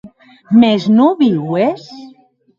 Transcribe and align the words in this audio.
Mès 0.63 0.81
non 0.97 1.13
viues? 1.21 1.83